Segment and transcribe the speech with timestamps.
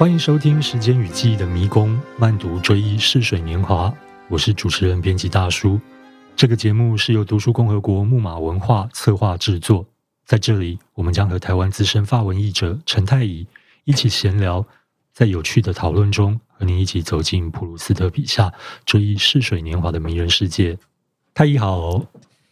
[0.00, 3.92] 欢迎收听《时间与记忆的迷宫》，慢读追忆逝水年华。
[4.30, 5.78] 我是主持人编辑大叔。
[6.34, 9.84] 这个节目是由读书共和国木马文化策划制作。
[10.24, 13.46] 在这里，我们将和台湾资深法文译者陈太乙
[13.84, 14.64] 一起闲聊，
[15.12, 18.50] 在有趣的讨论中，和您一起走进普鲁斯特笔下
[18.86, 20.78] 追忆逝水年华的迷人世界。
[21.34, 22.06] 太乙好，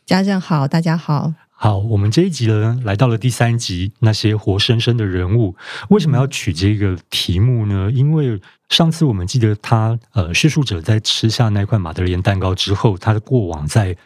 [0.04, 1.32] 家政好，大家好。
[1.60, 5.56] 好，我们这一集呢，来到了第三集，那些活生生的人物。
[5.88, 7.90] 为什么要取这个题目呢？
[7.92, 13.96] 因为上次我们记得他，呃，叙述者在吃下那块马德莲蛋糕之后，他的过往在。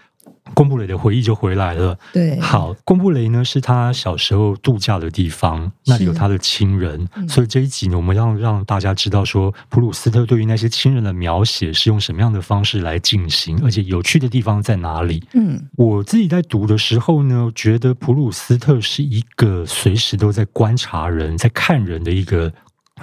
[0.55, 1.99] 贡布雷的回忆就回来了。
[2.13, 15.23] 对，好，贡布雷呢是他小时候度假的地方，那里有他的亲人，嗯、所以这一集呢，我们要让大家知道说，普鲁斯特对于那些亲人的描写是用什么样的方式来进行，而且有趣的地方在哪里？
[15.35, 22.53] 嗯，我自己在读的时候呢，觉得普鲁斯特是一个随时都在观察人、在看人的一个。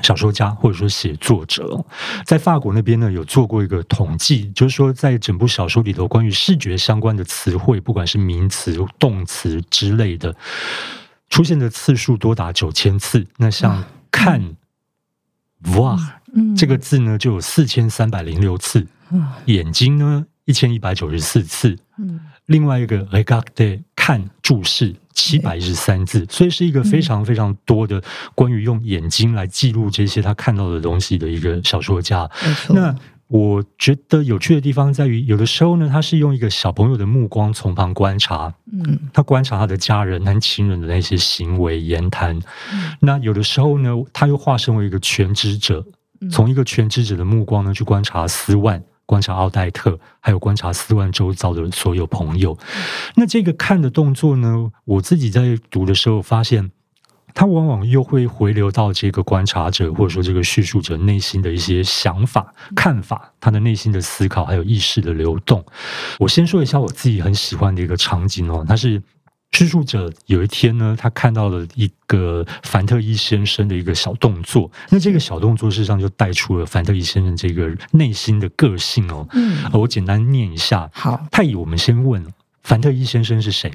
[0.01, 1.85] 小说家或者说写作者，
[2.25, 10.35] 在法国那边呢，有做过一个统计，就是说在整部小说里头，关于视觉相关的词汇，不管是名词、动词之类的，
[11.29, 13.25] 出现的次数多达九千次。
[13.37, 14.55] 那像看、嗯、
[15.63, 15.99] voir、
[16.33, 21.77] 嗯、这个字呢，就有四千三百零六次；嗯、眼睛呢，一千一百九十四次。
[21.97, 24.95] 嗯、另外一个 regarder 看注视。
[25.19, 28.01] 七百一十三字，所以是一个非常非常多的
[28.33, 32.29] 关于用眼睛来记录这些他看到的东西的一个小说家。
[32.69, 32.95] 那
[33.27, 42.39] 我觉得有趣的地方在于，有的时候呢，他是用一个小朋友的目光从旁观察，嗯，他观察他的家人和亲人的那些行为言谈。
[42.99, 45.85] 那有的时候呢，他又化身为一个全知者，
[46.31, 48.81] 从一个全知者的目光呢去观察斯万。
[49.09, 52.55] 观察奥黛特，还有观察斯万周遭的所有朋友。
[53.15, 56.69] 那这个看的动作呢，我自己在读的时候发现，
[57.33, 65.65] 他往往又会回流到这个观察者或者说这个叙述者内心的一些想法、看法，他的内心的思考还有意识的流动。
[66.19, 69.01] 我先说一下我自己很喜欢的一个场景哦，它是。
[69.59, 74.71] 叙述者有一天呢，他看到了一个凡特伊先生的一个小动作。
[74.89, 79.27] 那这个小动作事实上就带出了凡特伊先生这个内心的个性哦。
[79.33, 80.89] 嗯，我简单念一下。
[80.93, 82.25] 好，太乙，我们先问。
[82.63, 83.71] 凡特伊先生是谁？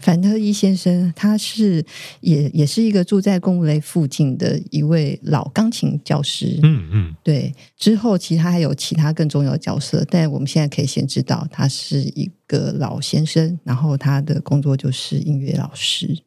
[0.00, 1.84] 凡特伊先生，他是
[2.20, 6.58] 也也是一个住在贡布雷附近的一位老钢琴教师。
[6.62, 7.52] 嗯嗯，对。
[7.76, 16.18] 之后其他还有其他更重要的角色，但我们现在可以先知道，他是一个老先生，然后他的工作就是音乐老师。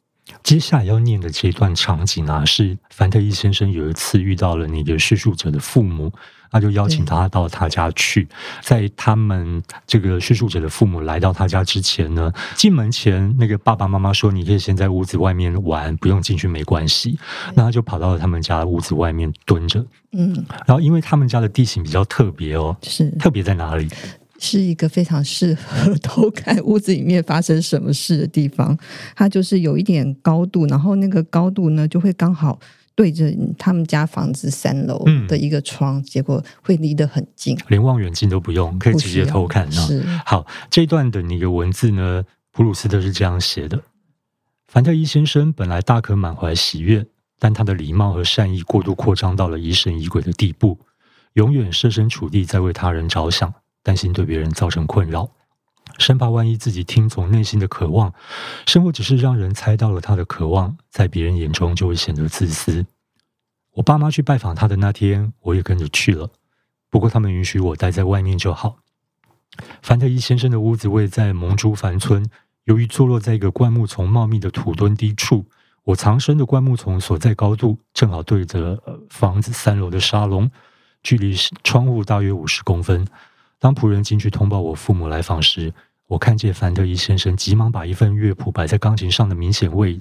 [0.44, 6.12] 接下来要念的这段场景啊，是凡特伊先生有一次遇到了那个叙述者的父母。
[6.52, 8.28] 他就邀请他到他家去，
[8.62, 17.18] 在他们这个叙述者的父母来到他家之前呢，进门前那个爸爸妈妈说：“你可以先在屋子外面玩，不用进去，没关系。”
[17.56, 19.84] 那他就跑到了他们家屋子外面蹲着。
[20.12, 20.34] 嗯，
[20.68, 23.88] 然后因为他们家的地形比较特别哦，是特别在哪里？
[24.38, 28.78] 是一个非常适合偷看屋子里面发生什么事的地方。
[29.16, 32.60] 它就是有一点高度，然后那个高度呢，就会刚好。
[33.02, 39.72] 对着他们家房子三楼的一个窗，嗯、结果会离得很近，连望远镜都不用，可以直接偷看。
[39.72, 43.82] 是好，这一段的那个文字呢，普鲁斯特是这样写的：
[44.68, 47.08] 凡特伊先生本来大可满怀喜悦，
[47.40, 50.78] 但他的礼貌和善意过度扩张到了疑神疑鬼的地步，
[51.34, 53.52] 永远设身处地在为他人着想，
[53.82, 55.28] 担心对别人造成困扰。
[56.02, 58.14] 生怕万一自己听从内心的渴望，
[58.66, 62.86] 生活只是让人猜到了他的渴望，在别人眼中就会显得自私。
[63.76, 66.30] 我爸妈去拜访他的那天，我也跟着去了，
[66.90, 68.80] 不过他们允许我待在外面就好。
[69.82, 72.30] 凡特伊先生的屋子位在蒙朱凡村，
[72.66, 75.46] 由于坐落在一个灌木丛茂密的土墩低处，
[75.84, 80.50] 我藏身的灌木丛所在高度正好对着房子三楼的沙龙，
[81.04, 83.08] 距离窗户大约五十公分。
[83.60, 85.74] 当仆人进去通报我父母来访时，
[86.12, 89.98] 我看见凡德伊先生急忙把一份乐谱摆在钢琴上的明显位。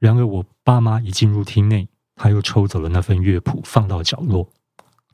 [0.00, 1.86] 然而，我爸妈一进入厅内，
[2.16, 4.48] 他又抽走了那份乐谱，放到角落。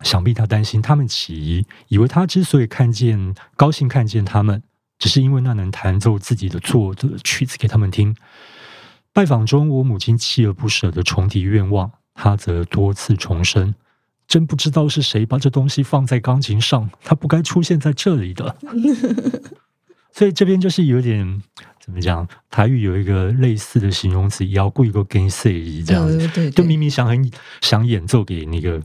[0.01, 4.63] 想必他担心他们起疑，以为他之所以看见高兴看见他们，
[4.99, 8.17] 只是因为那能弹奏自己的作的曲子给他们听。
[9.13, 13.75] 拜访中，我母亲锲而不舍的重提愿望，她则多次重申。
[14.29, 18.55] 真不知道是谁把这东西放在钢琴上，它不该出现在这里的。
[20.13, 21.43] 所以这边就是有点
[21.81, 22.29] 怎么讲？
[22.51, 26.19] 台语有一个类似的形容词，要过一个跟随仪这样子。
[26.19, 27.31] 对，对，对，就明明想很
[27.63, 28.83] 想演奏给那个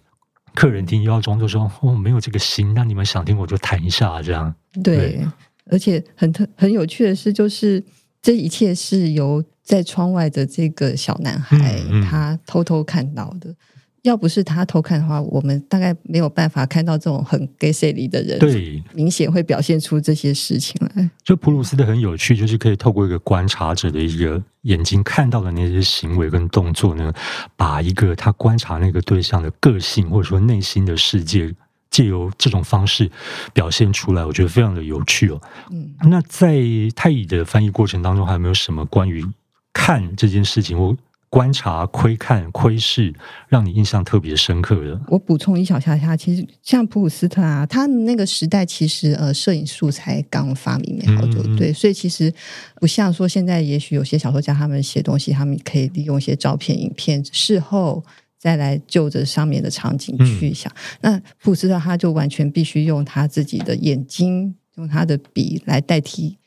[0.54, 4.54] 客人听，又要装作说哦没有这个心，那你们想听我就弹一下这样。
[4.81, 5.28] 对，对
[5.72, 7.84] 而且很特很有趣的是，就是
[8.22, 11.57] 这一切是由在窗外的这个小男孩、
[11.89, 13.54] 嗯嗯、他偷偷看到的。
[14.03, 21.09] 要不是他偷看的话，我们大概没有办法看到这种很给谁里的人，对，明显会表现出这些事情来。
[21.23, 27.13] 就普鲁斯的很有趣，就是可以透过一个观察者的一个眼睛看到的那些行为跟动作呢，
[27.55, 31.55] 把一个他观察那个对象的个性或者说内心的世界，
[31.89, 33.09] 借由这种方式
[33.53, 35.41] 表现出来，我觉得非常的有趣哦。
[35.71, 36.61] 嗯，那在
[36.94, 39.25] 太乙的翻译过程当中，还有没有什么关于
[39.71, 40.94] 看这件事情或
[41.33, 43.12] 观察、窥看、窥视，
[43.47, 45.01] 让你印象特别深刻的？
[45.07, 52.31] 我补充一小下下，其实像普鲁斯特啊，他那个时代其实呃，摄影术才刚发明没好久，嗯嗯对，所以其实
[52.75, 58.06] 不像说现在，也许有些小说家他们写东西，他们可以利用一些照片、影片，事后
[58.38, 60.71] 再来就着上面的场景去想。
[61.01, 66.38] 嗯、那普鲁斯特他就完全必须用他自己的眼睛，用他的笔来代替。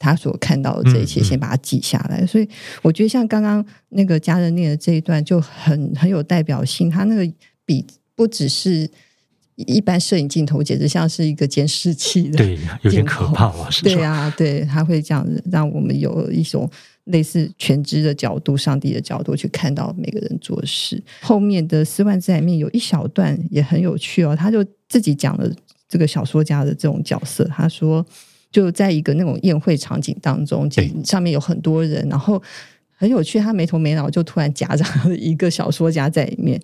[0.00, 2.22] 他所看到的这一切，先把它记下来。
[2.22, 2.48] 嗯嗯、所以
[2.80, 6.88] 我觉得，像刚刚那个家人念的这一段，就很很有代表性。
[6.88, 7.30] 他那个
[7.66, 7.86] 笔
[8.16, 8.90] 不只是
[9.56, 13.68] 一般摄影镜头，简直像是一个监视器的，对，有点可怕啊！
[13.70, 16.68] 是对啊，对，他会这样子让我们有一种
[17.04, 21.02] 类似全知的角度、上帝的角度去看到每个人做事。
[21.20, 25.46] 后面的四万字里面有一小段也很有趣哦，他就自己讲了
[25.86, 28.02] 这个小说家的这种角色，他说。
[28.50, 30.68] 就在一个那种宴会场景当中，
[31.04, 32.42] 上面有很多人，然后
[32.96, 33.38] 很有趣。
[33.38, 36.60] 他没头没脑就突然夹杂了一个小说家在里面。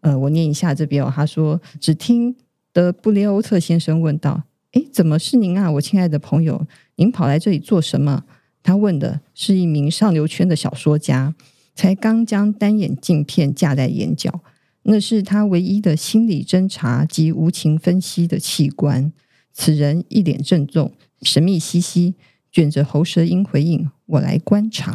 [0.00, 1.12] 呃，我念一下这边哦。
[1.14, 2.34] 他说：“只听
[2.72, 4.42] 得布列欧特先生问道
[4.72, 6.66] ：‘哎，怎么是您啊，我亲爱的朋友？
[6.96, 8.24] 您跑来这里做什么？’
[8.62, 11.34] 他问的是一名上流圈的小说家，
[11.74, 14.40] 才刚将单眼镜片架在眼角，
[14.84, 19.12] 那是他唯一的心理侦查及无情分析的器官。
[19.52, 20.92] 此人一脸郑重。”
[21.22, 22.14] 神秘兮兮，
[22.50, 24.94] 卷着喉舌音回应：“我来观察。”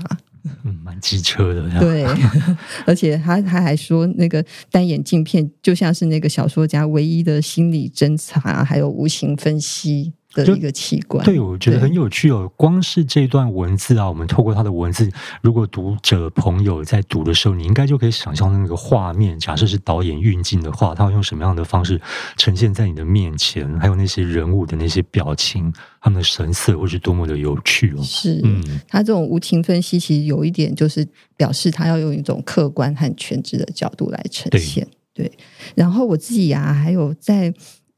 [0.65, 1.79] 嗯，蛮机车的。
[1.79, 2.05] 对，
[2.85, 10.11] 而且他他还说，那个单眼镜片就像是那个小说家唯一的心理侦查，还有无形分析。
[10.33, 12.51] 的一个器官，对，我觉得很有趣哦。
[12.57, 15.09] 光是这段文字啊，我们透过他的文字，
[15.41, 19.37] 如果读者朋友在读的时候，你应该就可以想象那个画面。
[19.37, 22.01] 假设是导演运镜的话，他会用什么样的方式
[22.35, 23.71] 呈现在你的面前？
[23.79, 25.71] 还有那些人物的那些表情，
[26.01, 28.01] 他们的神色，会是多么的有趣哦。
[28.01, 31.07] 是，嗯，他这种无情分析，其实有一点就是
[31.37, 34.87] 表示他要用一种客观和全知的角度来呈现。
[35.13, 35.37] 对，对，
[35.75, 37.53] 然后我自己啊，还有在。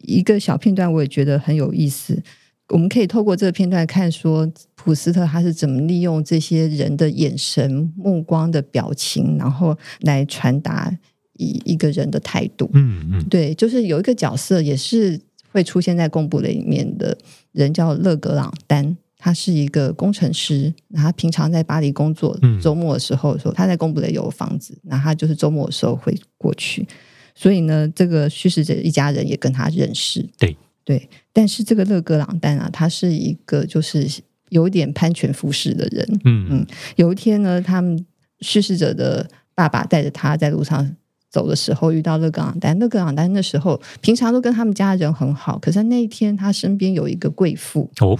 [0.07, 2.21] 一个小片段，我也觉得很有意思。
[2.69, 10.91] 我们可以透过这个片段看，说普斯特他是怎么利用这些人的眼神、目光的表情，然后来传达
[11.33, 12.67] 一一个人的态度。
[12.73, 15.19] 嗯嗯，对，就是有一个角色也是
[15.51, 17.15] 会出现在公布雷里面的
[17.51, 26.87] 人，叫勒格朗丹，他是一个工程师，他平常在巴黎工作，周末的时候说他在贡布雷有房子，那他就是周末的时候会过去。
[27.35, 30.25] 所以呢，这个叙事者一家人也跟他认识。
[30.37, 34.07] 对对，但是这个勒格朗丹啊，他是一个就是
[34.49, 36.19] 有点攀权附势的人。
[36.23, 38.05] 嗯嗯，有一天呢，他们
[38.39, 40.95] 叙事者的爸爸带着他在路上
[41.29, 42.77] 走的时候，遇到勒格朗丹。
[42.79, 47.91] 勒格朗丹那时候平常都跟他们家人很好，可是那一天他身边有一个贵妇。
[47.99, 48.17] 哦，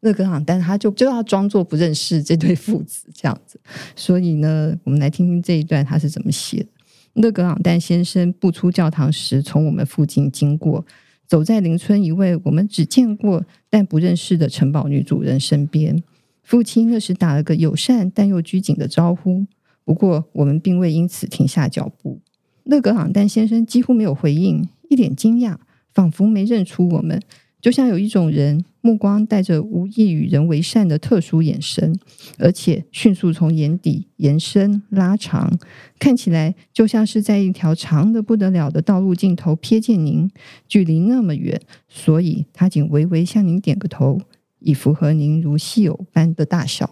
[0.00, 3.60] 勒格朗丹他就就要装作不认识这对父子这样子。
[3.94, 6.68] 所以呢，我们来听听这一段他是怎么写的。
[7.14, 10.84] 勒格朗丹先生步出教堂时，从我们附近经过，
[11.26, 16.02] 走在邻村一位我们只见过但不认识的城堡女主人身边。
[16.42, 19.46] 父亲那时打了个友善但又拘谨的招呼，
[19.84, 22.20] 不过我们并未因此停下脚步。
[22.64, 25.56] 勒格朗丹先生几乎没有回应，一脸惊讶，
[25.92, 27.20] 仿佛没认出我们。
[27.60, 31.94] 就像有一种人目光带着无意与人为善的特殊眼神，
[32.38, 35.58] 而且迅速从眼底延伸拉长，
[35.98, 40.30] 看起来就像是在一条长的不得了的道路尽头瞥见您，
[40.66, 44.18] 距离那么远，所以他仅微微向您点个头，
[44.60, 46.90] 以符合您如戏偶般的大小。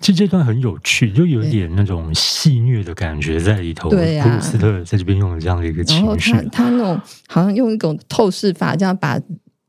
[0.00, 3.88] 其实这段很有趣，就有一点那种戏谑的感觉在里头。
[3.88, 9.18] 对啊，普鲁斯特在这边用了这样的一个情绪，他他那种好像用一种透视法，这样把。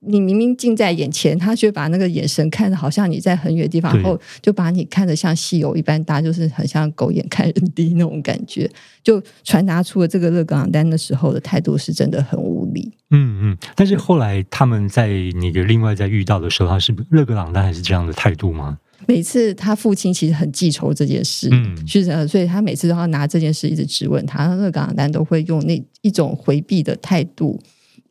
[0.07, 8.69] 你明明近在眼前，他却把那个眼神看的好像你在很远的地方，然后就把你看得像戏偶一般大，就是很像狗眼看人低那种感觉，
[9.03, 12.91] 就传达出了这个勒格朗丹的时候的态度是真的很无理。
[13.11, 15.07] 嗯嗯，但是后来他们在
[15.41, 18.77] 那个另外在遇到的时候，他是勒格朗丹还是这样的态度吗？
[19.07, 27.61] 每次他父亲其实很记仇这件事，嗯，是的，所以他每次都要拿这件事一直质问他，勒格朗丹都会用那一种回避的态度。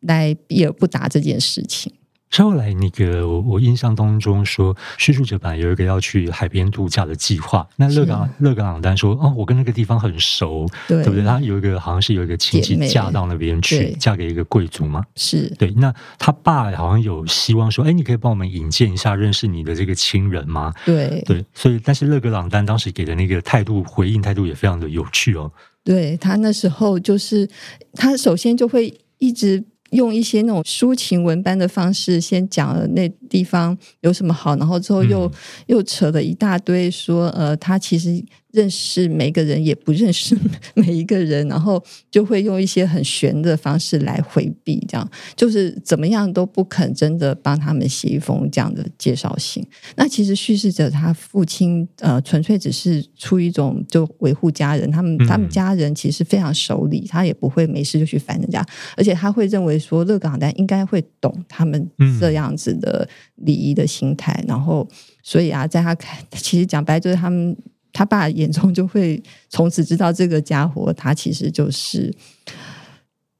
[0.05, 1.93] 来避而不答这件事情，
[2.37, 7.65] 后来那个我我印象当中说，叙述者本来有一个要去海边度假的计划。
[7.77, 11.25] 那勒格勒格朗丹说：“哦，我跟那个地方很熟，对，对不对？
[11.25, 15.05] 他有一个好像是有一个亲戚嫁到那边去，嫁给一个贵族嘛。
[15.15, 15.71] 是对。
[15.77, 21.45] 那他爸好像有希望说：‘哎，你可以帮我们引荐一下认识你的这个亲人吗？’对对。
[21.55, 25.53] 所以，但是勒格朗丹当时给的那个态度回应态度也非常的有趣哦。
[25.85, 27.49] 对，他那时候就是
[27.93, 29.63] 他首先就会一直。
[29.95, 35.33] 用一些那种抒情文般的方式，先讲了那地方有什么好，然后之后又、嗯、
[35.67, 38.25] 又扯了一大堆，说呃，他其实。
[38.55, 40.39] 认识每个人也不认识
[40.75, 49.67] 每一个人，然后就会用一些很玄的方式来回避，这样就是怎么样都不肯真的帮他们写一封这样的介绍信。
[49.97, 58.65] 那其实叙事者他父亲呃，纯粹只是出于一种就维护家人，他们他们家人其实非常守礼，他也不会没事就去烦人家，
[58.97, 64.89] 而且他会认为说勒格朗丹应该会懂他们这样子的礼仪的心态，然后
[65.25, 67.57] 所以啊，在他看， 其实讲白就是他们。
[67.95, 72.13] 他爸眼中就会从此知道这个家伙，他其实就是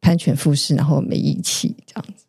[0.01, 2.25] 攀权附势，然后没义气这样子，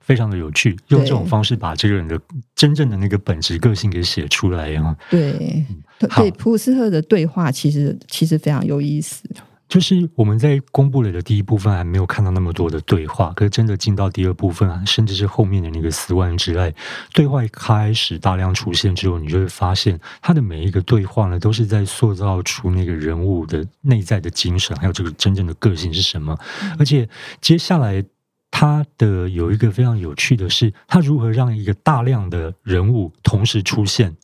[0.00, 2.18] 非常的有趣，用这种方式把这个人的
[2.54, 4.96] 真正的那个本质个性给写出来啊。
[5.10, 5.66] 对，
[5.98, 9.28] 对，普鲁斯特的对话其实其实非常有意思。
[9.68, 16.72] 就是我们在公布了的第一部分还没有看到那么多的对话，可是真的进到第二部分啊，甚至是后面的那个斯万之爱
[17.12, 26.38] 对话一开始大量出现之后，你就会发现他的每一个对话呢，都是在塑造出那个人物的内在的精神，还有这个真正的个性是什么。
[26.78, 27.08] 而且
[27.40, 28.04] 接下来
[28.52, 34.16] 他的有一个非常有趣的是，他如何让一个大量的人物同时出现。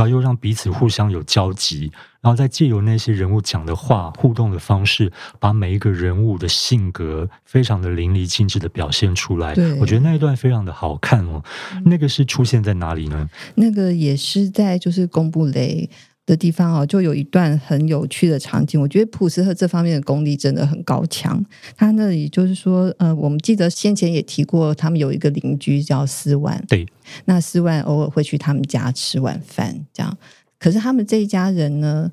[0.00, 1.92] 然后又让彼此互相有交集，
[2.22, 9.54] 然后再借由那些人物讲的话、互动的方式，把每一个人物的性格非常的淋漓尽致的表现出来。
[9.54, 11.44] 对，我觉得那一段非常的好看哦。
[11.84, 13.28] 那个是出现在哪里呢？
[13.56, 15.90] 那个也是在就是公布雷。
[16.30, 18.80] 的地方哦，就有一段很有趣的场景。
[18.80, 21.44] 我觉得普斯特这方面的功力真的很高强。
[21.76, 26.64] 他那里就是说，呃，我们记得先前也提过，他们有一个邻居叫斯万。
[26.68, 26.86] 对，
[27.24, 30.16] 那斯万偶尔会去他们家吃晚饭，这样。
[30.56, 32.08] 可是他们这一家人呢，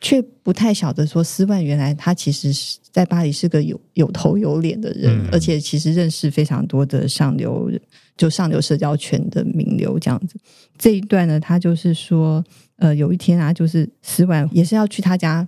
[0.00, 7.68] 却不太晓得说，斯万原来他其实是在巴黎是个有有头有脸的人，嗯，而且其实认识非常多的上流，
[8.16, 10.36] 就上流社交圈的名流这样子。
[10.78, 12.44] 这一段呢，他就是说。
[12.76, 15.46] 呃，有一天啊，就是斯万也是要去他家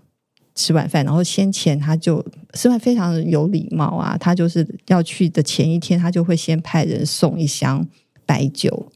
[0.55, 7.85] 吃晚饭，然后先前他就斯万非常的有礼貌啊，他就是要去的前一天，他就会先派人送一箱
[8.25, 8.93] 白酒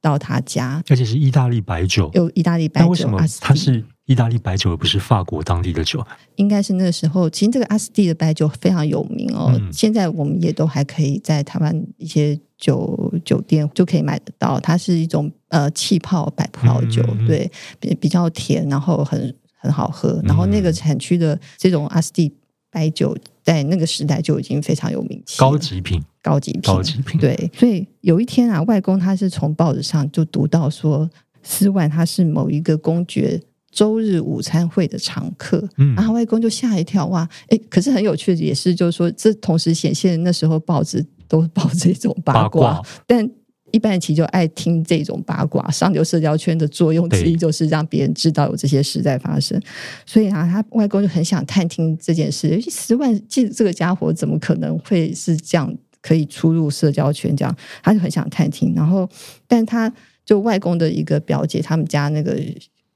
[0.00, 2.88] 到他家，而且是意大利白酒，有意大利白酒。
[2.90, 6.04] 为什么他是意大利白酒，而不是法国当地的酒？
[6.36, 12.38] 应该是那个时候，其实这个阿斯蒂的白酒非常有名哦，嗯、现在我们也都还可以在台湾一些。
[12.56, 20.18] 酒酒店就可以买得到，它是一种呃气泡白葡萄酒，嗯、对，比比较甜，然后很很好喝。
[20.24, 22.32] 然后那个产区的这种阿斯蒂
[22.70, 27.20] 白酒，在那个时代就已经非常有名气，高级品，高级品，高级品。
[27.20, 31.10] 对，所以有一天啊，外公他是从报纸上就读到说，
[31.42, 33.38] 斯万他是某一个公爵
[33.74, 41.04] 周日午餐会的常客，嗯，然后外公就吓一跳，哇，哎，可是很有趣的也是，就是说这同时显现那时候报纸。
[41.26, 43.28] 都报这种八卦，八卦，但
[43.72, 45.68] 一般人其实就爱听这种八卦。
[45.70, 49.58] 上流社交圈的作用之一就是让别人知道有这些事在发生，
[50.04, 52.60] 所以啊，他外公就很想探听这件事。
[52.70, 57.34] 十万这这个家伙怎么可能会是这样可以出入社交圈？
[57.34, 58.74] 这样他就很想探听。
[58.74, 59.08] 然后，
[59.48, 59.90] 但他
[60.26, 62.38] 就外公的一个表姐，他们家那个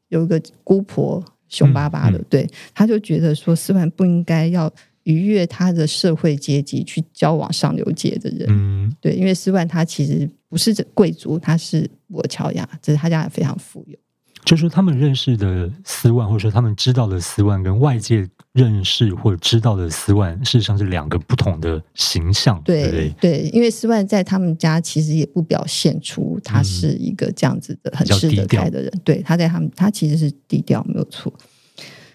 [0.09, 4.73] 有一个姑婆，凶巴巴的，嗯嗯、对，他就觉得说斯万不应该要。
[5.05, 13.99] 逾越他的社会阶级去交往上流界的人，嗯，对，因为斯万他其实不是这贵族，他是布尔乔亚，只是他家也非常富有。
[14.45, 22.61] 就是他们认识的斯万，或者说他们知道的斯万，跟外界认识或者知道的斯万，事实上是两个不同的形象。
[22.65, 28.93] 对对，因为斯万在他们家其实也不表现出他是一个这样子的很吃得开的人。
[29.05, 31.33] 对，他在他们，他其实是低调，没有错。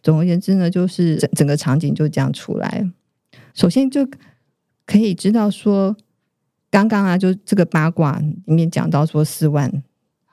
[0.01, 2.85] 总而言之呢，就是整整个场景就这样出来。
[3.53, 4.05] 首先就
[4.85, 5.95] 可以知道说，
[6.69, 9.71] 刚刚啊，就这个八卦里面讲到说，斯万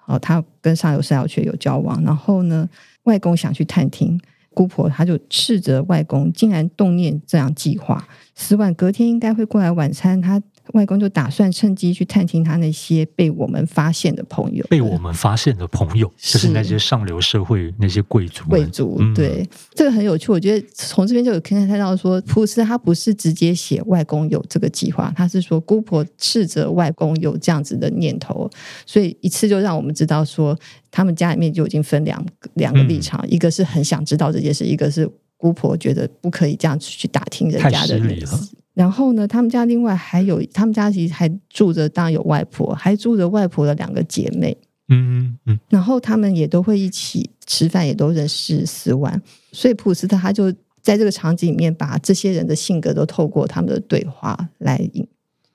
[0.06, 2.68] 哦，他跟上游社交圈有交往，然后呢，
[3.04, 4.20] 外公想去探听，
[4.60, 8.06] 姑婆她就斥责外公竟然动念这样计划。
[8.34, 10.42] 十万隔天应该会过来晚餐，他。
[10.72, 18.44] 外公就打算趁机去探听他那些被我们发现的朋友，被我们发现的朋友，是就是那些上流社会那些贵族。
[18.48, 20.30] 贵族，对、嗯、这个很有趣。
[20.30, 28.48] 我觉得从这边就有可以看到说，普鲁斯他不是直接写外公有这个计划，他是说姑婆斥责外公有这样子的念头，
[28.86, 30.58] 所以一次就让我们知道说，
[30.90, 32.24] 他们家里面就已经分两
[32.54, 38.50] 两个立场，嗯、一个是很想知道这件事，一个是姑婆觉得不可以这样子去打听人家的隐私。
[38.80, 44.56] 然后呢，他们家另外还有，他们家其实还住着，当然有外婆，还住着外婆的两个姐妹。
[44.88, 45.60] 嗯嗯嗯。
[45.68, 49.20] 然后他们也都会一起吃饭，也都认识斯万，
[49.52, 54.80] 所以普鲁斯特他就在这个场景里面把这些人的性格都透过他们的对话来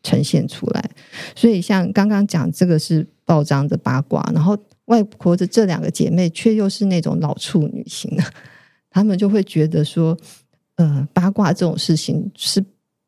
[0.04, 0.92] 呈现出来。
[1.36, 4.56] 所以像刚刚讲这个是报章的八卦，然后
[4.86, 8.24] 外婆的这两个姐妹却又是那种老处女型的，
[8.92, 10.16] 他们就会觉得说，
[10.76, 12.64] 呃，八卦这种事情是。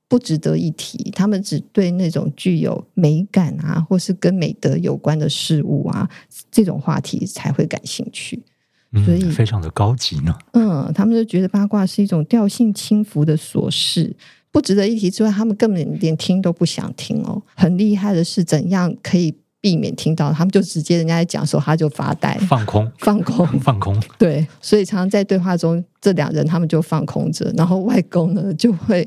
[0.09, 6.09] 不值得一提，他们只对那种具有美感啊，或是跟美德有关的事物啊，
[6.49, 8.41] 这种话题才会感兴趣。
[9.05, 10.33] 所以、嗯、非常的高级呢。
[10.53, 14.15] 嗯，他们就觉得八卦是一种调性轻浮的琐事，
[14.49, 17.41] 不值得一提之外，他们根本连听都不想听哦。
[17.53, 20.31] 很厉害的是，怎样可以避免听到？
[20.31, 24.01] 他们就直接人家在讲的时候，他就发呆，放空，放空， 放空。
[24.17, 29.05] 对，所以常常在对话中，这两人他们就放空着，然后外公呢就会。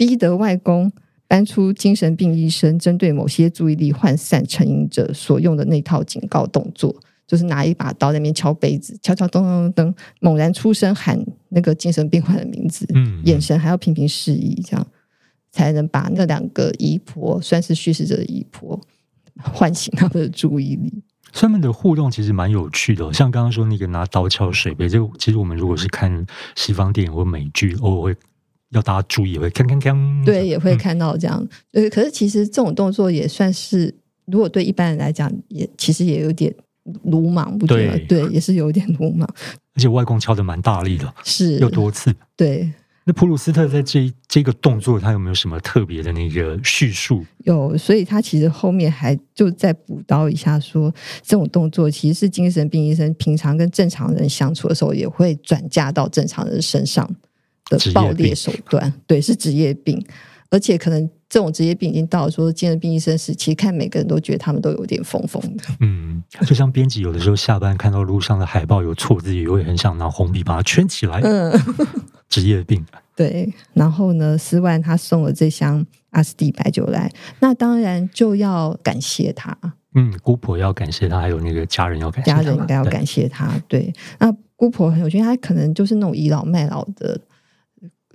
[0.00, 0.90] 逼得外公
[1.28, 14.86] 搬出精神病医生针对某些注意力涣散成瘾者所用的那套警告动作，就是拿一把刀在那边敲杯子，敲敲咚咚咚，猛然出声喊那个精神病患的名字，嗯，眼神还要频频示意，这样
[15.52, 18.80] 才能把那两个姨婆，算是叙事者的姨婆，
[19.42, 21.02] 唤醒他们的注意力。
[21.30, 26.26] 他们的互动其实蛮有趣的，像刚刚说那个拿刀敲水杯，就其实我们如果是看
[26.56, 28.16] 西方电影或美剧，偶尔会。
[28.70, 30.24] 要大家注意，会锵锵锵。
[30.24, 31.38] 对，也会看到这样。
[31.72, 33.94] 呃、嗯，可是其实这种动作也算是，
[34.26, 36.54] 如果对一般人来讲，也其实也有点
[37.04, 37.98] 鲁莽，不觉得？
[38.06, 39.28] 对，对，也是有点鲁莽。
[39.74, 42.14] 而且外公敲的蛮大力的，是又多次。
[42.36, 42.70] 对。
[43.04, 47.24] 那普鲁斯特在这这个动作，他有没有什么特别的那个叙述？
[47.44, 57.10] 有，所以他其实后面还就再补刀一下说，说这种动作其实是精神病医生平常跟正常人相处的时候，也会转嫁到正常人身上。
[57.70, 60.04] 的暴裂手段，对，是职业病，
[60.50, 65.64] 而且可能这种职业病已经到了说精神病医生时期，看每个人都觉得他们都有点疯疯的。
[65.78, 71.20] 嗯，就像编辑有的时候下班看到路上的海报有错字，也会很想拿红笔把它圈起来。
[71.20, 71.52] 嗯，
[72.28, 72.84] 职业病。
[73.14, 79.56] 对，然后呢，斯万他送了这箱阿斯蒂白酒来，那当然就要感谢他。
[79.94, 83.52] 嗯，姑婆要感谢他，还有那个家人要感谢他，家人应该要感谢他。
[83.68, 87.20] 对，对，那姑婆很有趣，他可能就是那种倚老卖老的。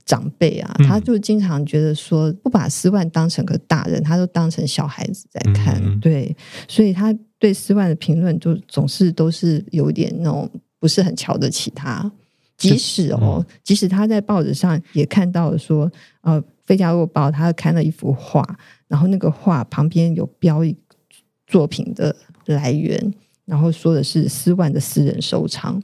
[0.06, 5.82] 长辈啊，他就经常觉得说，不把斯万当成个大人，他都当成小孩子在看。
[5.84, 6.36] 嗯、对，
[6.68, 12.12] 所以他对斯万的评论就总是都是有点那种不是很瞧得起他。
[12.56, 15.92] 即使哦，嗯、即使他在报纸上也看到了说，
[16.22, 20.74] 呃，《费加洛报》他看了一幅画，然后那个画旁边有标一
[21.48, 22.16] 作品的
[22.46, 23.14] 来源，
[23.44, 25.82] 然后说的是斯万的私人收藏。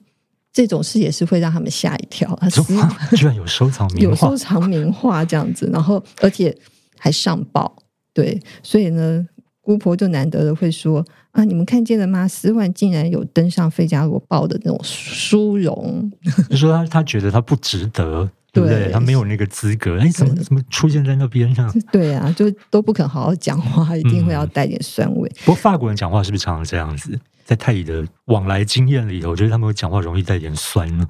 [0.53, 2.37] 这种事也是会让他们吓一跳，
[3.15, 6.55] 居然有收藏名画， 有收藏名画这样子，然后而且
[6.97, 7.73] 还上报，
[8.13, 9.25] 对，所以呢，
[9.61, 12.27] 姑婆就难得的会说啊，你们看见了吗？
[12.27, 16.11] 斯万竟然有登上《费加罗报》的那种殊荣，
[16.49, 18.91] 就说他他觉得他不值得，对不对？
[18.91, 21.71] 他没有那个资格，哎，怎么怎么出现在那边上？
[21.91, 25.29] 对啊，就都不肯好好讲话，一定会要带点酸味。
[25.29, 27.17] 嗯、不过法国人讲话是不是常常这样子？
[27.45, 31.07] 在泰语的往来经验里头，我觉得他们会讲话容易带点酸呢。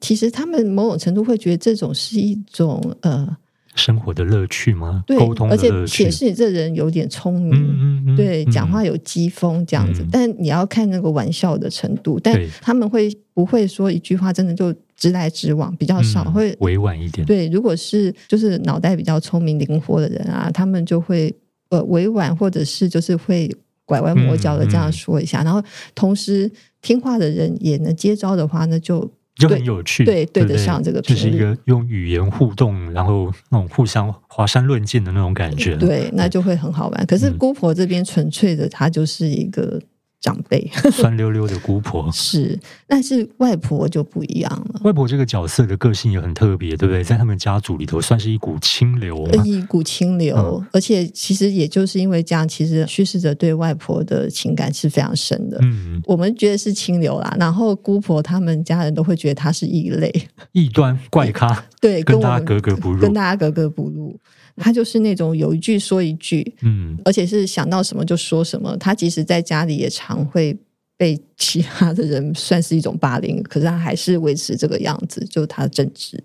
[0.00, 3.28] 其实他们某种程度会觉得这种是一种呃
[3.74, 5.02] 生活的乐趣吗？
[5.06, 5.16] 对，
[5.48, 10.02] 而且显示你这人有点聪明，嗯嗯嗯、对，讲话有机锋这样子。
[10.02, 17.26] 嗯、但你要看那个玩笑的程度，但他们会不会说一句话真的就直来直往，比较少，嗯、会委婉一点。
[17.26, 21.34] 对，如果是就是脑袋比较聪明灵活的人啊，他们就会
[21.70, 23.50] 呃委婉，或者是就是会。
[23.84, 25.60] 拐弯抹角的这样说一下，然后
[25.94, 37.06] 同时听话的人也能接招的话，那就就很有趣，对对得上这个，就是一个用语言互动，然后那种互相华山论剑的那种感觉，对，那就会很好玩。
[37.06, 39.80] 可是姑婆这边纯粹的，她就是一个
[40.22, 42.56] 长辈，酸溜溜的姑婆 是，
[42.86, 44.80] 但是外婆就不一样了。
[44.84, 47.02] 外婆这个角色的个性也很特别，对不对？
[47.02, 50.36] 在他们家族里头，算是一股清流，一股清流。
[50.36, 55.58] 嗯、而且，其实也就是因为这样，其实叙事者对外婆的情感是非常深的。
[55.60, 60.12] 嗯，我们觉得是清流啦，然后姑婆他们家人都会觉得她是异类、
[60.52, 64.16] 异端、怪咖， 对，跟大家格格不入，跟大家格格不入。
[64.56, 68.76] 他就是那种有一句说一句，嗯，而且是想到什么就说什么。
[68.76, 70.56] 他即使在家里也常会
[70.96, 76.22] 被其他的人算是一种霸凌，可是他还是维持这个样子，就是他的正直。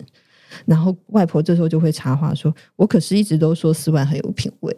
[0.66, 4.76] 然后外婆这时候就会插话说：“我可是一直都说斯万很有品味。”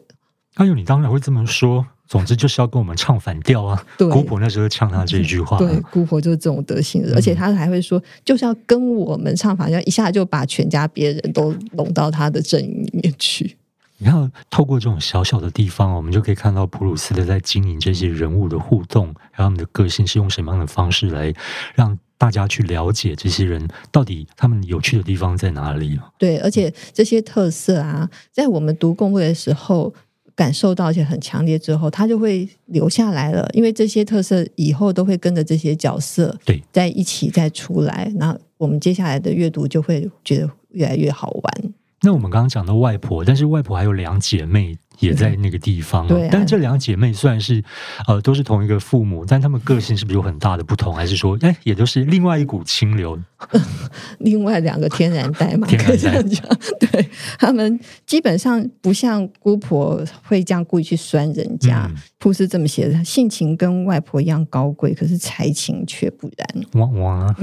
[0.56, 1.86] 哎呦，你当然会这么说。
[2.10, 3.86] 总之就是要跟我们唱反调啊！
[3.96, 13.56] 对，姑婆那时候唱他这一句话，啊，对，姑婆就是这种德行而且他还会说，就是要跟我们唱反调，一下就把全家别人都拢到他的阵营里面去。
[14.00, 21.32] 你看，透过这种小小的地方，我们就可以看到普鲁斯的在经营这些人物的互动，还有他们的个性是用什么样的方式来
[21.76, 26.00] 让大家去了解这些人到底他们有趣的地方在哪里。
[26.18, 29.94] 对，而且这些特色啊，在我们读共会的时候。
[30.40, 33.46] 感受到而且很强烈之后，他就会留下来了。
[33.52, 41.74] 因为这些特色以后都会跟着这些角色对在一起再出来，那我们接下来的阅读就会觉得越来越好玩。
[42.04, 44.78] 那我们刚刚讲到外婆，但是外婆还有两姐妹。
[45.00, 47.64] 也在那个地方，对啊，但是这两姐妹虽然是
[48.08, 50.94] 呃都是同一个父母，但她们个性是不是有很大的不同？
[50.94, 53.18] 还是说，哎，也都是另外一股清流？
[54.20, 56.46] 另外两个天然呆嘛，可以这样讲。
[56.80, 61.90] 对，他们基本上不像姑婆会这样故意去酸人家。
[62.18, 66.66] 铺、嗯、是这么写的：性情跟外婆一样高贵，可是才情却不然。
[66.74, 67.36] 哇哇！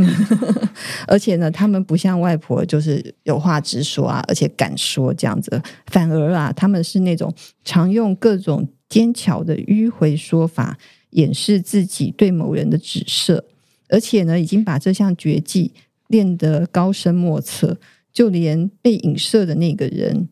[1.09, 5.63] 而且呢，他们不像外婆，就是有话直说啊，而且敢说这样子。
[5.87, 7.33] 反而啊，他们是那种。
[7.65, 10.79] 常用各种奸巧的迂回说法
[11.11, 13.45] 掩饰自己对某人的指涉，
[13.89, 15.73] 而且呢，已经把这项绝技
[16.09, 17.79] 练得高深莫测，
[18.13, 20.29] 就连被影射的那个人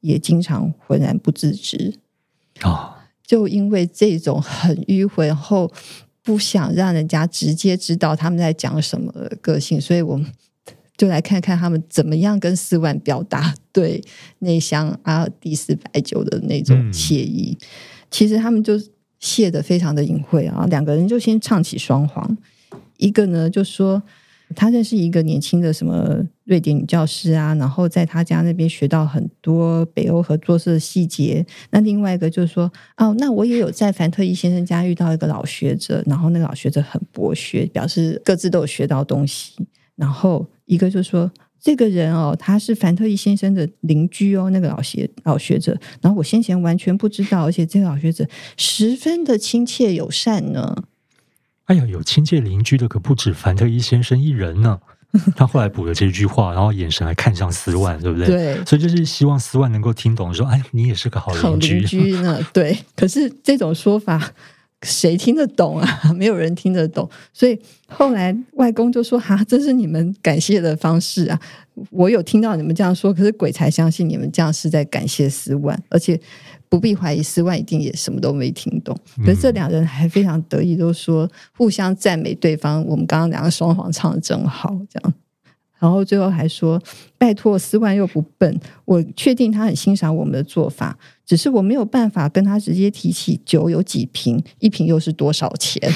[0.00, 1.94] 也经常浑然不自知
[2.60, 2.70] 啊！
[2.70, 5.72] 哦、就因为这种很迂回后
[6.22, 10.26] 不想让人家直接知道他们在讲什么的个性，所以我们。
[10.96, 14.02] 就来看看他们怎么样跟斯万表达 对
[14.38, 17.56] 那箱阿尔蒂斯白酒的那种惬意。
[17.60, 17.66] 嗯、
[18.10, 18.80] 其实他们就
[19.18, 22.36] 谢得非常的隐晦啊，两个人就先唱起双簧。
[22.96, 24.02] 一个呢就说
[24.54, 31.44] 他认识一个年轻的什么瑞典女教师啊，然后在他家那边学到很多北欧合作社的细节。
[31.70, 39.52] 那另外一个就是说哦，那我也有在凡特伊先生家遇到一个老学者，然后那个老学者很博学，表示各自都有学到东西。
[39.96, 41.30] 然后一个就说
[41.60, 45.76] 这个人哦，他是凡特伊先生的邻居哦，那个老学老学者。
[46.00, 50.84] 然后我先前完全不知道，而且这个老学者十分的亲切友善呢。
[51.64, 54.78] 哎呀，有亲切邻居的可不止凡特伊先生一人呢。
[55.34, 58.26] 他后来补了这句话，然后眼神还看向斯万，对不对？
[58.26, 61.46] 对，所以就是希望斯万能够听懂，说哎，你也是个好邻居。
[61.46, 62.38] 好邻居呢？
[62.52, 64.32] 对，可是这种说法。
[64.86, 66.00] 谁听得懂啊？
[66.16, 71.38] 没有人听得懂，所以后来外公就说：“哈，这是你们感谢的方式啊！
[71.90, 76.18] 我有听到你们这样说，可是鬼才相信你们这样是在感谢斯万，而且
[76.68, 78.96] 不必怀疑，斯万一定也什么都没听懂。
[79.24, 82.82] 可是这两人还非常得意，都说互相赞美对方。
[82.86, 85.14] 我们刚刚两个双簧唱的真好，这样。”
[85.78, 86.82] 然后最后还说
[87.18, 95.82] ：“拜托，斯万又不笨，我确定他很欣赏我们的做法，只是我没有办法跟他直接提起酒有几瓶，一瓶又是多少钱。”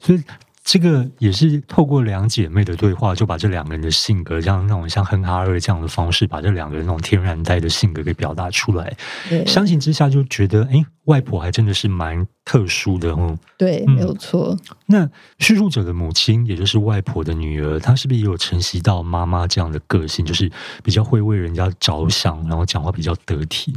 [0.00, 0.22] 所以。
[0.70, 8.94] 这个也是透过两姐妹的对话，就把这两个人的性格，像那种像哼哈二这样的方式，把这两个人那种天然呆的性格给表达出来。
[9.30, 13.38] 对相形之下，就觉得哎，外婆还真的是蛮特殊的哦。
[13.56, 14.54] 对，嗯、没有错。
[14.84, 20.52] 那叙述者的母亲，也就是外婆的女儿，她是不是也有承袭到妈妈这样的个性，就是
[20.84, 23.74] 比较会为人家着想，然后讲话比较得体？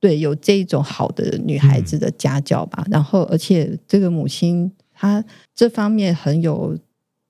[0.00, 2.82] 对，有这一种好的女孩子的家教吧。
[2.86, 4.72] 嗯、然后，而且这个母亲。
[5.02, 6.78] 她这方面很有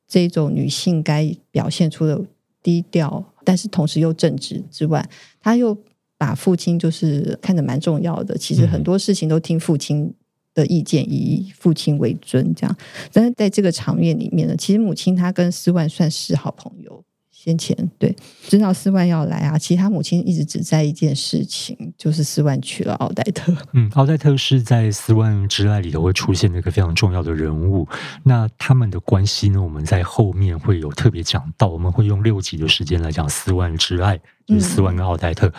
[0.06, 2.22] 这种女性该表现出的
[2.62, 5.02] 低调，但是同时又正直之外，
[5.40, 5.74] 她又
[6.18, 8.36] 把父亲就是看得蛮重要的。
[8.36, 10.12] 其实很多事情都听父亲
[10.52, 12.76] 的意见，以父亲为尊，这样。
[13.10, 17.02] 但是在这个场面里面呢，其实母亲她跟斯万算是好朋友。
[17.44, 18.14] 先前对
[18.46, 23.52] 知道斯万要来啊，其实他母亲一直只在一件事情，就是斯万娶了奥黛特。
[23.72, 27.88] 嗯，奥黛特是在斯万之爱里头会出现的一个非常重要的人物。
[28.22, 35.52] 那他们的关系呢，我们在后面会有特别讲到，我们会用六集的时间来讲斯万之爱，就是斯万跟奥黛特，嗯、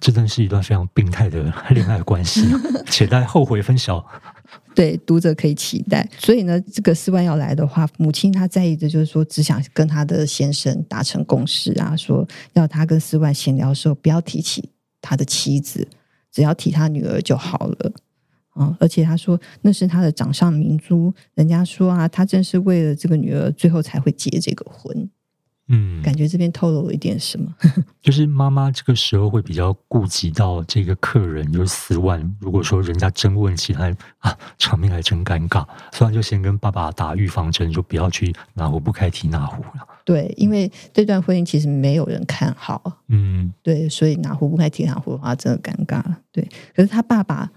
[0.00, 2.42] 这真是一段非常病态的恋爱关系，
[2.90, 4.04] 且待后回分晓。
[4.74, 6.08] 对，读者可以期待。
[6.18, 14.68] 所以呢，这个斯万要来的话，母亲她在意的就是说，只想跟她的先生达成共识啊，说要他跟斯万闲聊的时候不要提起
[15.00, 15.86] 他的妻子，
[16.32, 17.92] 只要提他女儿就好了。
[18.54, 25.10] 啊，而且他说那是他的掌上明珠，人家说啊，他正是为了这个女儿，最后才会结这个婚。
[25.68, 27.52] 嗯，感觉这边透露了一点什么，
[28.02, 32.36] 就是妈妈这个时候会比较顾及到这个客人，就是四万。
[32.40, 39.86] 如果说人家真问起来啊，场面还真尴尬，所以就先跟爸爸打预防针，就不要去哪壶不开提哪壶了。
[40.04, 43.00] 对，因为这段婚姻其实没有人看好。
[43.08, 46.02] 嗯，对，所以哪壶不开提哪壶的话，真的尴尬。
[46.30, 47.50] 对，可是他爸爸。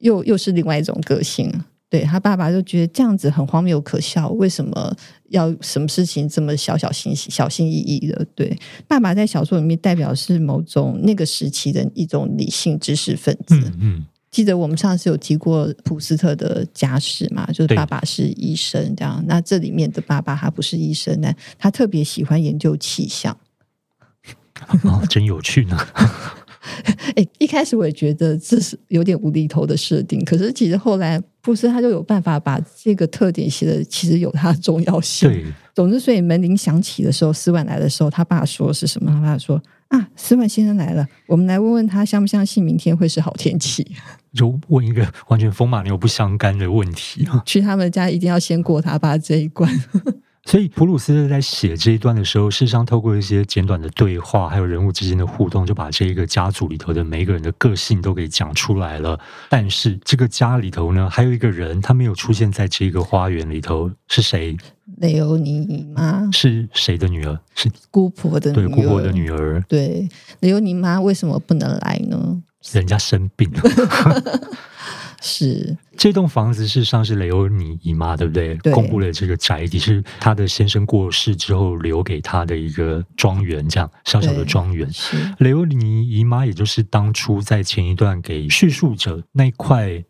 [0.00, 1.52] 又又是另外一种个性，
[1.90, 4.96] 对，他爸爸就觉得这样子很荒谬可笑，为什么
[5.30, 8.24] 要什么事情这么小小心小心翼翼的？
[8.36, 13.56] 对，爸爸在小说里面代表是某种那个时期的一种理性知识分子。
[13.56, 19.20] 嗯，嗯，记得我们上次有提过普斯特的家世嘛，就是爸爸是医生，这样。
[19.26, 23.36] 那这里面的爸爸他不是医生，呢他特别喜欢研究气象。
[24.84, 25.76] 哦，真有趣呢。
[27.16, 35.30] 哎，一开始我也觉得这是有点无厘头的设定，可是其实后来布斯他就有办法把这个特点写的其实有它的重要性。
[35.30, 35.44] 对，
[35.74, 39.10] 总之，所以门铃响起的时候，斯万来的时候，他爸说是什么？
[39.10, 43.86] 他爸说啊，斯万先生来了，我们来问问他相不相信明天会是好天气。
[44.32, 49.68] 就问一个完全风马牛不相干的问题啊，去他们家一定要先过他爸这一关。
[50.46, 59.20] 所以普鲁斯特在写这一段的时候，事实上透过一些简短的对话，还有人物之间的互动，就把这一个家族里头的每一个人的个性都给讲出来了。
[59.48, 64.56] 但是这个家里头呢，还有一个人，他没有出现在这个花园里头，是谁？
[64.96, 67.38] 雷欧尼姨妈是谁的女儿？
[67.54, 68.68] 是姑婆的女儿。
[68.68, 69.62] 对，姑婆的女儿。
[69.68, 70.08] 对，
[70.40, 72.42] 雷欧尼妈为什么不能来呢？
[72.72, 73.60] 人家生病了。
[75.20, 78.54] 是这栋房子事实上是雷欧尼姨妈，对不对？
[78.56, 84.88] 对，公布了这个宅邸是她的先生过世之后留给她的一个庄园，这样小小的庄园。
[85.38, 90.02] 雷欧尼姨妈，也就是当初在前一段给叙述者那块。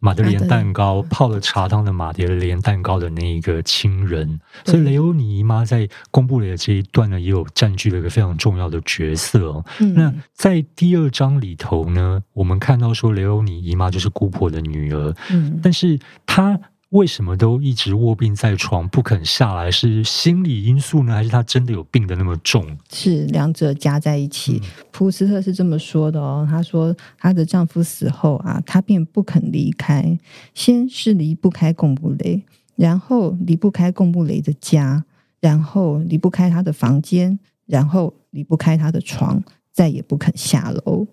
[0.00, 9.64] 玛德莲蛋糕泡了茶汤的马德莲蛋糕的那一个亲人，所以雷欧尼姨妈在公布雷的这一段呢，也有占据了一个非常重要的角色哦。
[9.78, 16.58] 嗯、那在第二章里头呢，我们看到说雷欧尼姨妈就是姑婆的女儿，嗯，但是她。
[16.90, 19.70] 为什么都一直卧病在床不肯下来？
[19.70, 22.66] 是心理因素呢，还是他真的有病得那么重？
[22.92, 24.60] 是两者加在一起。
[24.60, 30.18] 嗯、普斯特是这么说的哦，他说她的丈夫死后啊，她便不肯离开，
[30.52, 32.42] 先是离不开贡布雷，
[32.74, 35.04] 然后离不开贡布雷的家，
[35.38, 39.40] 然后离不开他的房间，然后离不开他的床，
[39.72, 41.06] 再也不肯下楼。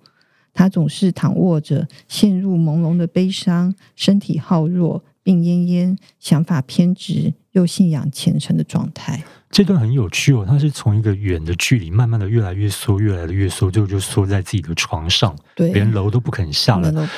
[0.56, 5.04] 她总是躺卧着，陷入朦胧的悲伤，身体耗弱。
[5.28, 9.22] 病恹恹，想法偏执，又信仰虔诚的状态。
[9.50, 17.10] 这段很有趣哦，他是从一个远的距离，慢慢的越来越缩，越来越缩，最后就缩在自己的床上，对，连楼都不肯下来。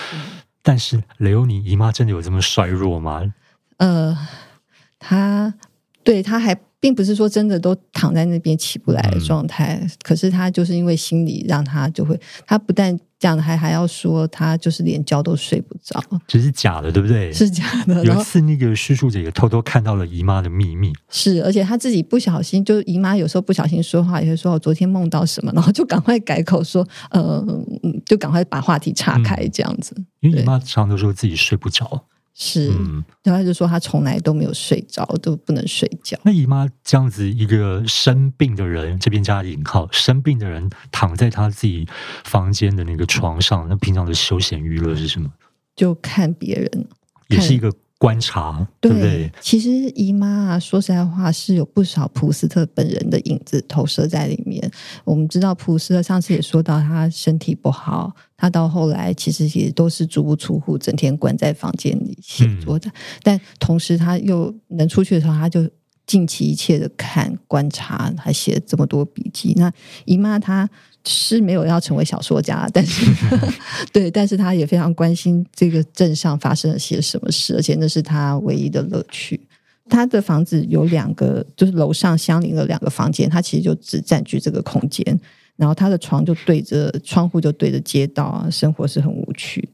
[0.63, 3.32] 但是雷欧尼姨妈真的有这么衰弱吗？
[3.78, 4.17] 呃，
[4.98, 5.54] 她
[6.04, 6.60] 对她还。
[6.82, 12.17] 并不是说真的都躺在那边起不来的状态，嗯、可是她就是因为心理让她就会，
[12.48, 17.32] 她不但这样，还还要说他就是连觉都睡不着，这是假的，对不对？
[17.34, 18.04] 是假的。
[18.06, 27.46] 有一次那个叙述者也偷偷看到了姨妈的秘密，是，而且他自己不小心，就姨妈有时候不小心说话，也会说我昨天梦到什么，然后就赶快改口说，呃，
[28.06, 29.94] 就赶快把话题岔开这样子。
[29.98, 32.06] 嗯、因为姨妈常常都说自己睡不着。
[32.34, 36.18] 是，嗯、然后他就说他从来都没有睡着，都不能睡觉。
[36.24, 41.88] 那姨妈这样子一个生病的人，这边加引号，生病的人躺在他自己
[42.24, 45.30] 房间的那个床上，那平常的休闲娱乐是什么？
[45.76, 46.88] 就看别人，
[47.28, 47.74] 也是一个。
[48.00, 49.30] 观察，对不对？
[49.42, 54.72] 其实姨妈啊，说实在话，是有不少普斯特本人的影子投射在里面。
[55.04, 62.90] 我们知道普斯特上次也说到，他身体不好，他到后来其实也都是足不出户，整天关在房间里写作的。
[62.90, 65.70] 嗯、但同时，他又能出去的时候，他就
[66.08, 69.54] 尽其一切的看、观察，还写了这么多笔记。
[69.58, 69.70] 那
[70.06, 70.70] 姨妈她。
[71.06, 73.06] 是没有要成为小说家，但是
[73.92, 79.40] 对，但是他也非常关心这个镇上发生了些什么事，而且那是他唯一的乐趣。
[79.90, 85.20] 他的房子有两个，就是楼上相邻的两个房间，他其实就只占据这个空间，
[85.56, 89.68] 然后他的床就对着窗户，就对着街道啊，生活是很无趣。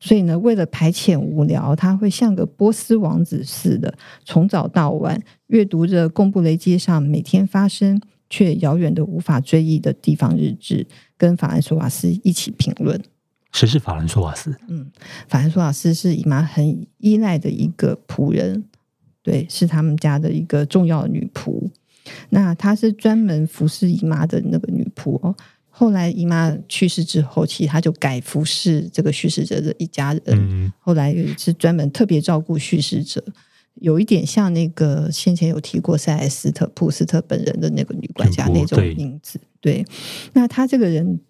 [0.00, 3.92] 所以呢，为了排遣无聊，他会像个波斯王子似的，
[4.24, 8.00] 从早到晚阅读着贡布雷街上每天发生。
[8.32, 10.86] 却遥远的无法追忆的地方日志，
[11.18, 12.98] 跟法兰索瓦斯一起评论。
[13.52, 14.56] 谁是法兰索瓦斯？
[14.68, 14.90] 嗯，
[15.28, 18.64] 法兰索瓦斯是姨妈很依赖的一个仆人，
[19.22, 21.68] 对，是他们家的一个重要的女仆。
[22.30, 25.36] 那她是专门服侍姨妈的那个女仆哦。
[25.68, 30.22] 后来姨妈去世之后，其实她就改服侍这个叙事者的一家人。
[30.28, 33.22] 嗯、后来是专门特别照顾叙事者，
[33.74, 39.40] 有一点像那个先前有提过塞莱丝特普斯特本人的那个女管家那种影子。
[39.60, 39.86] 对，对，
[40.32, 41.20] 那他这个人。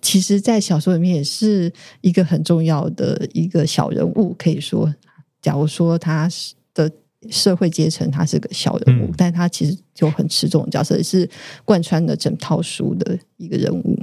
[0.00, 1.68] 其实，在小说里面也是
[2.02, 4.94] 一个很重要的一个小人物，可以说，
[5.40, 6.30] 假如说他
[6.72, 6.88] 的
[7.28, 11.28] 社会阶层他是个小人物，嗯、但他其实就很吃重的角色，也是
[11.64, 13.98] 贯穿了整套书的一个人物。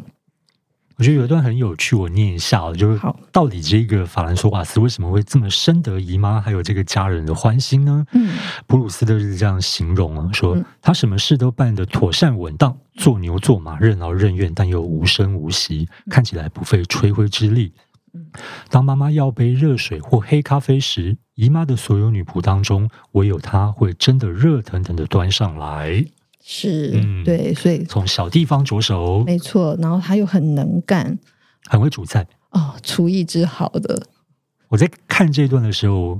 [0.99, 2.99] 我觉得有一段很有趣，我念一下，就是
[3.31, 8.05] 到底这个法兰索瓦斯为什么会这么深得姨妈还有这个家人的欢心呢？
[8.11, 17.71] 嗯，普鲁斯特是这样形容啊，说他什么事都办得妥善稳当，做牛做马，任劳任怨，但又无声无息，看起来不费吹灰之力。
[18.69, 26.03] 当妈妈要杯热水或黑咖啡时，姨妈的所有女仆当中，唯有她会真的热腾腾的端上来。
[26.51, 29.77] 是、嗯、对，所以从小地方着手，没错。
[29.79, 31.15] 然后他又很能干，
[31.67, 34.07] 很会煮菜哦，厨艺之好的。
[34.69, 36.19] 我在看这一段的时候，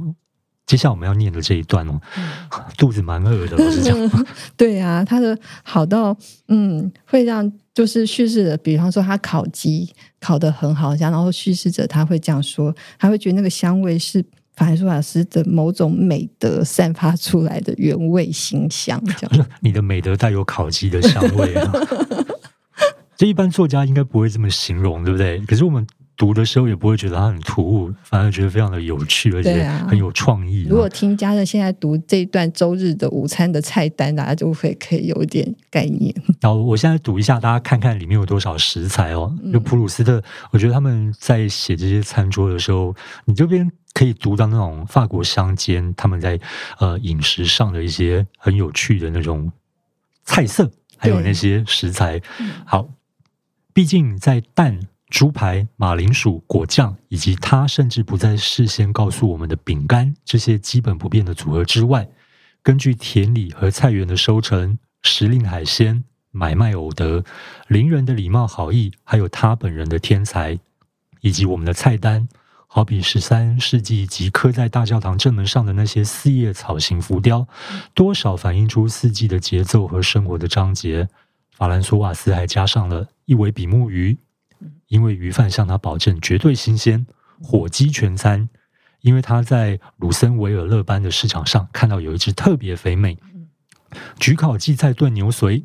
[0.68, 3.98] 接下来我们要念的这一段哦，嗯、肚子蛮饿的，我是讲。
[4.56, 6.16] 对啊，他的好到
[6.48, 14.24] 嗯，会让就是叙事者，比方说他烤鸡烤得很好，然后叙事者他会这样说，他会觉得那个香味是。
[14.60, 19.48] 法兰索瓦斯的某种美德散发出来的原味馨香，这样。
[19.62, 21.72] 你的美德带有烤鸡的香味啊！
[23.16, 25.40] 这一般作家应该不会这么形容，对不对？
[25.46, 30.66] 可是我们读的时候也不会觉得它很突兀，反而觉得非常的有趣，而且很有创意。
[30.70, 36.14] 如果听家人现在读这一段周日的午餐的菜单，大家就会可以有一点概念。
[36.42, 39.34] 然后我现在读一下，大家看看里面有多少食材哦。
[39.54, 42.94] 就普鲁斯特，我觉得他们在写这些餐桌的时候，
[43.24, 43.72] 你这边。
[44.00, 46.40] 可以读到那种法国乡间他们在
[46.78, 49.52] 呃饮食上的一些很有趣的那种
[50.24, 52.22] 菜色，还有那些食材。
[52.66, 52.88] 好，
[53.74, 62.08] 毕竟在蛋、猪排、马铃薯、果酱，以及他甚至不再事先告诉我们的饼干这些基本不变的组合之外，
[62.64, 67.26] 根据田里和菜园的收成、时令海鲜、买卖偶得、
[67.68, 70.58] 邻人的礼貌好意，还有他本人的天才，
[71.20, 72.30] 以及我们的菜单。
[72.72, 77.48] 好比十三世纪即刻在大教堂正门上的那些四叶草型浮雕，
[77.96, 81.10] 多少反映出四季的节奏和生活的章节。
[81.58, 84.16] 法兰索瓦斯还加上了一尾比目鱼，
[84.88, 87.08] 因为鱼贩向他保证绝对新鲜；
[87.42, 88.48] 火鸡全餐，
[89.02, 93.16] 因为他在鲁森维尔勒班的市场上看到有一只特别肥美；
[94.20, 95.64] 焗烤荠菜炖牛髓，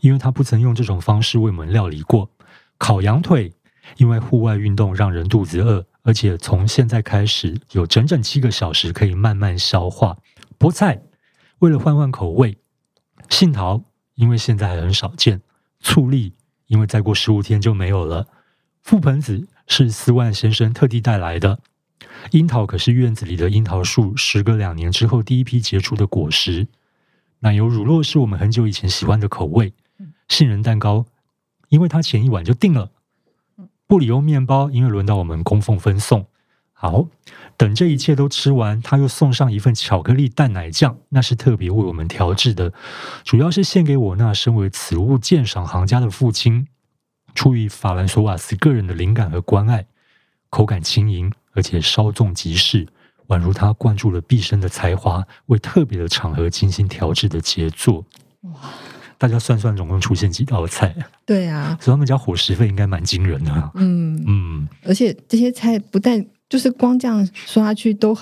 [0.00, 2.30] 因为他不曾用这种方式为我们料理过；
[2.78, 3.52] 烤羊腿，
[3.98, 5.84] 因为户外运动让人肚子饿。
[6.08, 10.16] 而且从现在开始，有整整七个小时可以慢慢消化。
[10.58, 11.02] 菠菜，
[11.58, 12.54] 为了换换口味；
[13.28, 15.40] 杏桃，因为现在还很少见；
[15.80, 16.32] 醋栗，
[16.66, 18.24] 因为再过十五天就没有了；
[18.82, 21.58] 覆盆子是斯万先生特地带来的；
[22.30, 26.64] 樱桃可是院子里的樱桃树时隔两年之后第一批结出的果实；
[27.40, 29.74] 奶油乳酪是我们很久以前喜欢的口味；
[30.28, 31.04] 杏仁蛋糕，
[31.68, 32.92] 因为它前一晚就定了。
[33.88, 36.26] 布里欧面包，因为轮到我们供奉分送。
[36.74, 37.06] 好，
[37.56, 42.74] 等这一切都吃完，他又送上一份巧克力蛋奶酱，那是特别为我们调制的，
[43.24, 46.68] 主要是献给我那身为此物鉴赏行家的父亲。
[47.34, 49.86] 出于法兰索瓦斯个人的灵感和关爱，
[50.50, 52.86] 口感轻盈，而且稍纵即逝，
[53.28, 58.04] 宛如他灌注了毕生的才华，为特别的场合精心调制的杰作。
[58.42, 58.52] 哇！
[59.18, 60.94] 大家算算，总共出现几道菜？
[61.26, 63.70] 对啊，所以他们家伙食费应该蛮惊人的。
[63.74, 68.16] 嗯嗯，而且这些菜不但就是光这样说下去都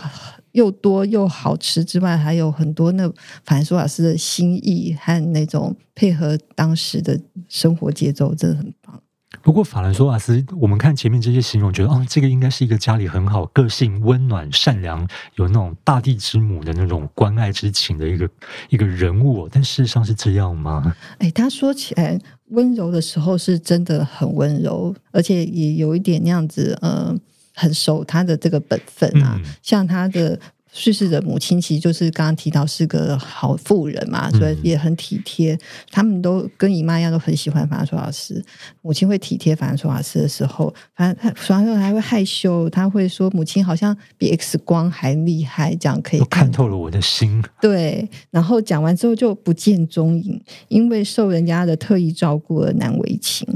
[0.52, 3.06] 又多又好吃之外，还有很多那
[3.44, 9.00] 法兰索瓦斯的心意和那种配合当时的生活节奏，真的很棒。
[9.46, 15.06] 不过法兰索瓦斯，我们看前面这些形容，觉得哦，这个应该是一个家里很好、个性温暖、善良，
[15.36, 18.28] 有那种大地之母的那种关爱之情的一个
[18.70, 19.48] 一个人物。
[19.48, 20.96] 但事实上是这样吗？
[21.18, 27.20] 哎，他说起来温柔的时候是真的很温柔，而且也有一点那样子，嗯、呃，
[27.54, 29.40] 很守他的这个本分啊。
[29.40, 30.36] 嗯、像他的
[30.76, 35.54] 叙事的母亲其实就是刚刚提到是个好妇人嘛，所以也很体贴。
[35.54, 35.58] 嗯、
[35.90, 38.44] 他们都跟姨妈一样，都很喜欢法兰索瓦斯。
[38.82, 47.42] 母亲会体贴法兰索瓦斯的时候，反正他法兰索瓦斯还会害羞，他会说母亲好像比 X 光还厉害，这样可以看，看透了我的心。
[47.60, 53.48] 对，然后讲完之后就不见踪影，因为受人家的特意照顾而难为情。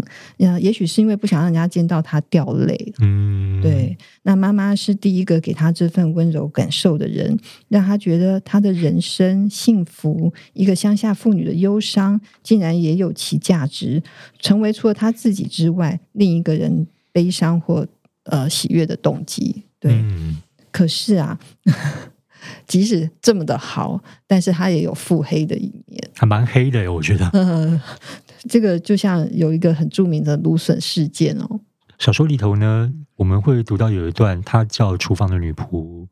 [0.61, 2.95] 也许是因为不想让人家见到他掉泪。
[3.01, 3.97] 嗯，对。
[4.23, 7.39] 那妈妈是第一个给他这份温柔感受的人，
[7.69, 14.03] 让他觉得他的人生幸福，一个乡下妇女的忧伤，竟然也有其价值，
[14.39, 17.87] 成为除了他自己之外另一个人悲伤或
[18.25, 19.65] 呃喜悦的动机。
[19.79, 20.37] 对，嗯、
[20.71, 21.39] 可是啊，
[22.67, 27.27] 即使这么的好，但是他也有腹黑的一面，还蛮黑的，我觉得。
[27.31, 27.83] 呃，
[28.49, 31.61] 这个就像有一个很著名的芦笋事件哦。
[31.99, 36.07] 小说里头呢，我们会读到有一段，他叫厨房的女仆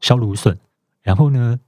[0.00, 0.56] 削芦笋，
[1.02, 1.58] 然后呢，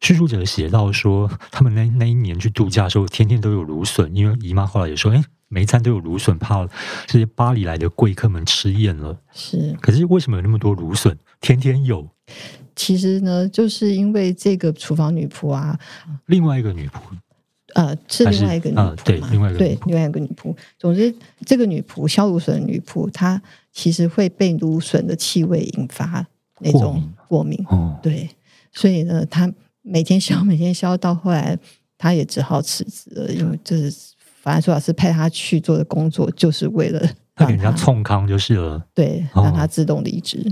[0.00, 6.66] 叙述者写到说，他们那那一年去度假的时候，天天都有芦笋，因为姨妈后来也说，哎，每一餐都有芦笋，怕
[7.06, 9.18] 这些巴黎来的贵客们吃厌了。
[9.32, 11.16] 是，可是为什么有那么多芦笋？
[11.40, 12.08] 天天有？
[12.76, 15.78] 其实呢，就是因为这个厨房女仆啊，
[16.26, 17.00] 另外一个女仆。
[17.74, 18.96] 呃，是另外一个女仆嘛？
[19.04, 20.56] 对，另外一个对，另外一个女仆。
[20.78, 21.14] 总之，
[21.44, 23.40] 这个女仆削芦笋的女仆，她
[23.72, 26.26] 其实会被芦笋的气味引发
[26.60, 27.62] 那种过敏。
[27.68, 28.28] 哦、对，
[28.72, 29.52] 所以呢，他
[29.82, 31.58] 每天削，每天削，到后来，
[31.96, 33.90] 他也只好辞职了，因为就是
[34.42, 37.00] 法兰苏老师派他去做的工作，就是为了
[37.34, 38.84] 他给人家冲康就是了。
[38.94, 40.44] 对，让他自动离职，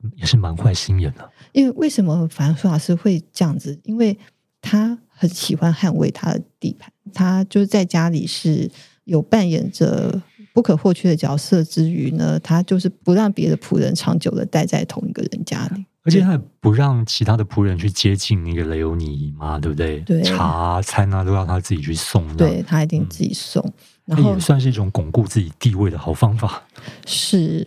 [0.00, 1.30] 哦、也是蛮坏心眼的。
[1.52, 3.78] 因为为什么法兰苏老师会这样子？
[3.84, 4.16] 因为
[4.60, 8.70] 他很喜欢捍卫他的地盘，他就是在家里是
[9.04, 10.20] 有扮演着
[10.52, 19.98] 不可或缺的角色之余呢，他就是不让别的仆人长久的待在同一个人家里，而且他也不让其他的仆人去接近那个雷欧尼姨妈，对不对？
[20.00, 23.60] 对，茶餐啊都要他自己去送，对，他一定自己送，
[24.06, 26.62] 嗯、然后也算是一种巩固自己地位的好方法，
[27.04, 27.66] 是。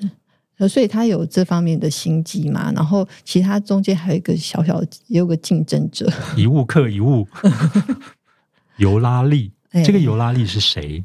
[0.69, 7.27] 所以他有这方面的心机嘛，然后其他中间还有一个小小，也有个竞争者，一物克一物，
[8.77, 11.03] 尤拉利，欸、这个尤拉利是谁？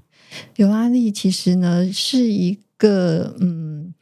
[0.56, 3.92] 尤拉利其实呢是一个嗯。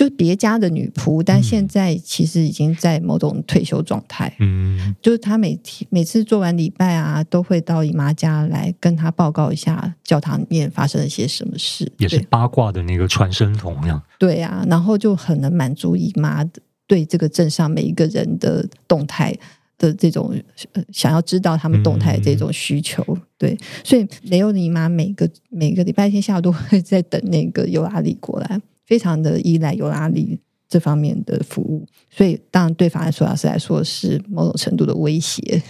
[0.00, 4.34] 就是别家的女仆，但现在其实已经在某种退休状态。
[4.38, 14.02] 嗯，就是她每天每次做完礼拜啊，都会到姨妈家来跟她报告一下教堂里面发生了些什么事，也是八卦的那个传声筒一样。
[14.18, 16.42] 对啊，然后就很能满足姨妈
[16.86, 19.36] 对这个镇上每一个人的动态
[19.76, 20.34] 的这种
[20.90, 23.04] 想要知道他们动态的这种需求。
[23.06, 28.58] 嗯、对，所以雷欧尼妈每个每个礼拜天下午都会在等那个尤拉里过来。
[28.90, 30.36] 非常的依赖尤拉里
[30.68, 35.62] 这方面的服务，所以当然对法兰索瓦斯来说是某种程度的威胁。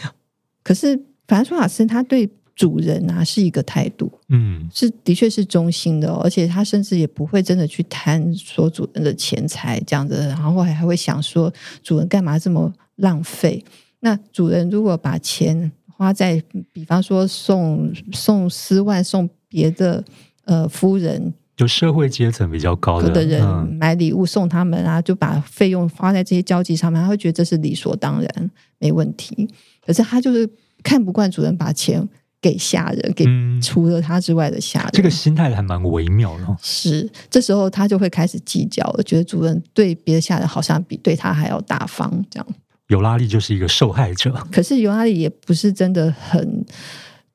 [0.62, 0.96] 可是
[1.28, 11.52] 法兰索瓦斯他对主人啊是一个态度，嗯，是的确是忠心的，而且他甚至也不会真的去贪说主人的钱财这样子，然后还还会想说
[11.82, 13.62] 主人干嘛这么浪费？
[14.00, 16.42] 那主人如果把钱花在，
[16.72, 20.02] 比方说送送丝袜送别的
[20.46, 21.34] 呃夫人。
[21.61, 23.46] 就社会阶层比较高的，的人
[23.78, 29.46] 买礼物送他们啊，就把费用花在这些交际上面，他会觉得这是理所当然，没问题。
[29.84, 30.48] 可是他就是
[30.82, 32.02] 看不惯主人把钱
[32.40, 33.26] 给下人，给
[33.61, 34.88] 除了他之外的下人。
[34.88, 36.56] 嗯，这个心态还蛮微妙的。
[36.62, 42.46] 是，这时候他就会开始计较了，觉得主人对别的下人好像比对他还要大方，这样。
[42.88, 46.64] 尤拉利就是一个受害者，可是尤拉利也不是真的很。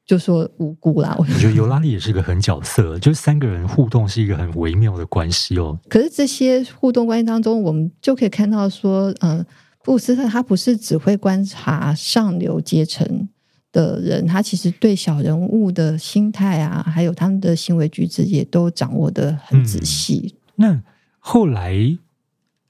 [0.05, 5.79] 就说无辜啦，我觉得尤拉利也是一个狠角色，就是三个人互动是一个很微妙的关系哦。
[5.89, 9.45] 可是这些互动关系当中，我们就可以看到说，嗯、呃，
[9.83, 13.27] 布鲁斯特他不是只会观察上流阶层
[13.71, 20.35] 的人，他其实对小人物的心态啊，还有他们的行为举止也都掌握的很仔细。
[20.35, 20.81] 嗯、那
[21.17, 21.75] 后来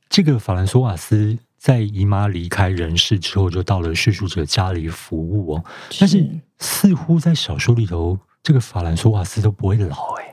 [0.08, 1.38] 这个法兰索瓦斯。
[1.58, 5.66] 在姨妈离开人世之后，就到了叙述者家里服务哦。
[6.00, 6.24] 但是
[6.60, 10.26] 似乎在小说里头，这个法兰索瓦斯都不会老哎。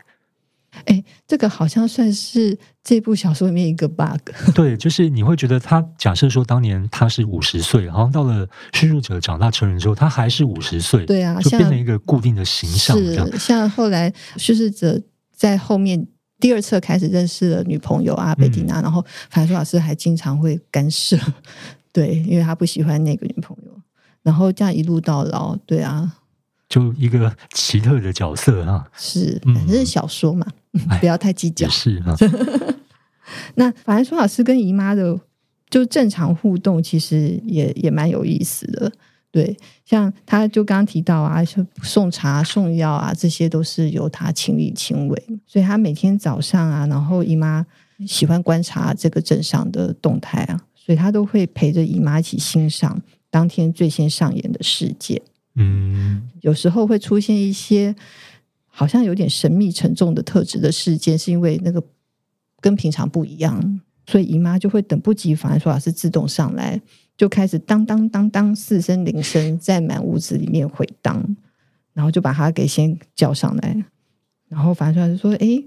[0.86, 4.20] 哎，这个好像算是这部小说里面一个 bug。
[4.54, 11.04] 对，就是你会觉得他假设说当年他是五十岁，好像到了叙述者长大成人之后，他还是五十岁。
[11.04, 12.96] 对啊，就变成一个固定的形象。
[12.96, 15.00] 是，像后来叙述者
[15.34, 16.06] 在后面。
[16.40, 19.00] 第二册开始认识了女朋友啊，贝蒂娜，嗯、然后
[19.30, 21.16] 法兰索瓦斯还经常会干涉，
[21.94, 23.61] 对，因为他不喜欢那个女朋友，
[24.22, 26.12] 然后这样一路到老，对啊，
[26.68, 32.16] 就一个奇特的角色啊，是，反正是小说嘛，嗯、 不要太计较，是啊。
[33.54, 35.18] 那反正苏老师跟姨妈的
[35.70, 38.92] 就正常互动，其实也也蛮有意思的。
[39.30, 39.56] 对，
[39.86, 41.42] 像他就刚刚提到啊，
[41.82, 45.26] 送茶送药啊，这些都是由他亲力亲为。
[45.46, 47.64] 所以他每天早上啊，然后姨妈
[48.06, 53.00] 喜欢观察这个镇上的动态啊，所以他都会陪着姨妈一起欣赏
[53.32, 55.22] 当天最先上演的事件。
[55.54, 57.96] 嗯，有时候会出现一些
[58.66, 61.82] 好像有点神秘沉重的特质的事件，是因为那个
[62.60, 66.78] 跟平常不一样，所以姨妈就会等不及，反而说是自动上来。
[67.16, 71.24] 就开始当当当当四声铃声在满屋子里面回荡，
[71.94, 73.84] 然后就把他给先叫上来，
[74.48, 75.62] 然后反正就说：“哎，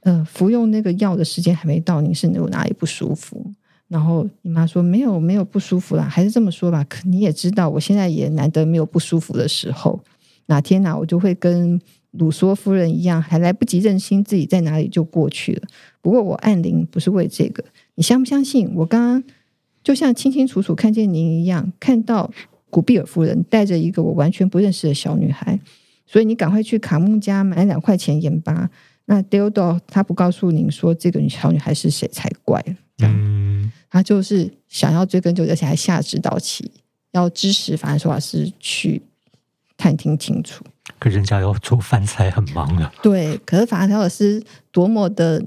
[0.00, 3.52] 呃，服用那个药的时间还没到，您是有哪里不舒服？”
[3.88, 6.84] 然后你妈说：“没有，没有不舒服啦，还是这么说吧。
[6.88, 10.00] 可你也知道，我现在也难得没有不舒服的时候。
[10.46, 11.80] 哪天哪，我就会跟
[12.12, 15.62] 鲁梭夫人一样，还来不及认清自己在哪里就过去了。
[16.00, 17.64] 不过我按铃不是为这个，
[17.94, 18.70] 你相不相信？
[18.74, 19.22] 我刚刚。”
[19.86, 22.28] 就像清清楚楚看见您一样，看到
[22.70, 25.60] 古比尔夫人带着一个我完全不认识的小女孩，
[26.08, 28.68] 所以你赶快去卡木家买两块钱盐巴。
[29.04, 32.60] 那 Deodo 他不告诉您说这个小女孩是谁才怪。
[32.98, 33.35] 嗯，
[33.96, 36.70] 他就是想要追根究底，而且还下指导棋，
[37.12, 39.00] 要支持法兰索瓦斯去
[39.76, 40.62] 探听清楚。
[40.98, 42.92] 可人家要做饭菜很忙的。
[43.02, 45.42] 对，可是法兰索瓦斯多么的，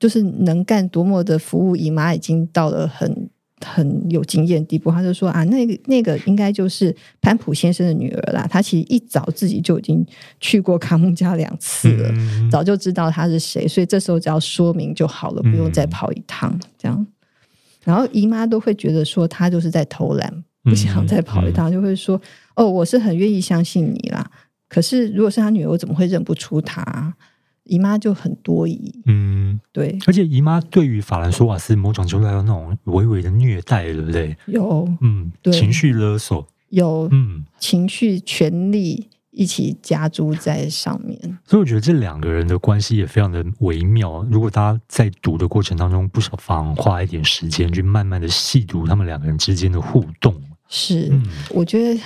[0.00, 3.30] 就是能干，多么的服务姨妈，已经到了很。
[3.64, 8.46] 很有经验地步，他就说啊，那个那个应该就是潘普先生的女儿啦。
[8.50, 10.04] 他其实一早自己就已经
[10.38, 17.06] 去过卡木家两次了，嗯，早就知道他是谁，所以这时候只要说明就好了，不用再跑一趟这样。
[17.84, 22.20] 然后姨妈都会觉得说她就是在偷懒，不想再跑一趟，就会说
[22.56, 24.30] 哦，我是很愿意相信你啦。
[24.68, 27.14] 可是如果是她女儿，我怎么会认不出她？
[27.64, 34.36] 姨妈就很多疑，嗯，对，而且姨妈对于法兰索瓦斯某种程度上有那种微微的虐待，对不对？
[34.44, 41.18] 有，嗯，对，情绪勒索，有，嗯，情绪、权力一起加注在上面。
[41.44, 44.22] 所以我觉得这两个人的关系也非常的微妙。
[44.30, 50.34] 如果大家在读的过程当中，不妨花一点时间去慢慢的细读他们两个人之间的互动。
[50.68, 52.00] 是，嗯，我觉得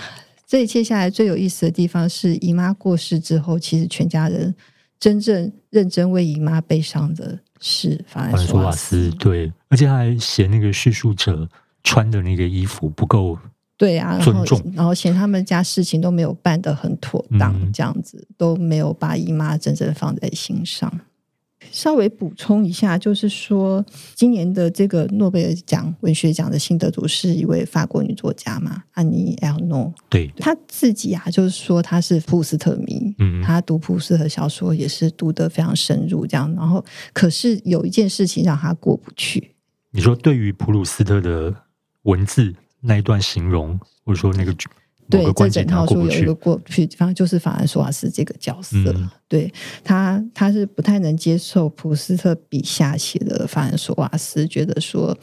[0.47, 4.55] 这一切下来最有意思的地方是，姨妈过世之后，其实全家人。
[5.01, 11.49] 真正认真为姨妈悲伤的是法兰索瓦斯，对，而且他还嫌那个叙述者
[11.85, 13.39] 穿的那个衣服不够，
[13.79, 20.93] 对啊，尊重，然后嫌他们家事情都没有办得很妥当，嗯、这样子都没有把姨妈真正放在心上。
[21.71, 29.93] 稍微补充一下，就是说，今年的这个诺贝尔奖文学奖的新得主是一位法国女作家嘛，安妮·埃尔诺。
[30.09, 36.53] 对，她自己啊，就是说她是普鲁斯特迷，嗯，她读普鲁斯特小说也是读得非常深入，这样。
[36.55, 39.55] 然后，可是有一件事情让她过不去。
[39.91, 41.55] 你说，对于普鲁斯特的
[42.05, 44.55] 文字那一段形容，或者说那个。
[45.11, 49.51] 对，这整套书有一个过不去，反正就是法兰索瓦斯这个角色，嗯、对
[49.83, 55.17] 他，他是不太能接受普斯特笔下写的法兰索瓦斯，觉得说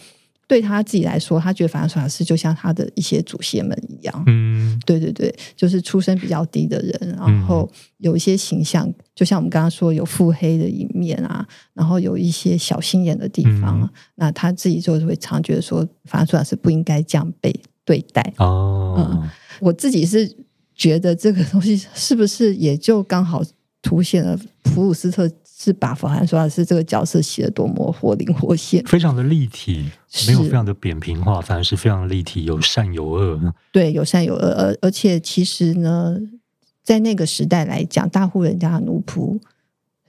[0.47, 18.95] 对他自己来说，他觉得法兰索瓦斯就像他的一些祖先们一样，嗯，对对对，就是出身比较低的人，然后有一些形象，就像我们刚刚说有腹黑的一面啊，然后有一些小心眼的地方，嗯、那他自己就会常觉得说法兰索瓦斯不应该这样被对待哦。
[18.97, 19.29] 嗯
[19.61, 20.29] 我自己是
[20.75, 23.41] 觉得这个东西是不是也就刚好
[23.81, 25.31] 凸显了普鲁斯特
[25.65, 29.89] 是把法兰索瓦斯这个角色写的多么活灵活现，非常的立体，
[30.27, 33.53] 没有非常的扁平化，反而是非常的立体，有善有恶。
[33.71, 36.17] 对，有善有恶，而而且其实呢，
[36.83, 39.39] 在那个时代来讲，大户人家的奴仆